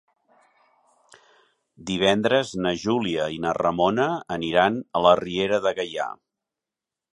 [1.89, 6.11] Divendres na Júlia i na Ramona aniran a la Riera de Gaià.